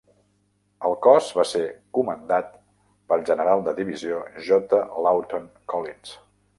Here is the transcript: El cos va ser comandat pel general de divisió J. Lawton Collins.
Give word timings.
El 0.87 0.95
cos 1.07 1.27
va 1.39 1.45
ser 1.49 1.61
comandat 1.99 2.51
pel 3.13 3.27
general 3.31 3.65
de 3.71 3.77
divisió 3.83 4.27
J. 4.51 4.85
Lawton 5.09 5.51
Collins. 5.75 6.21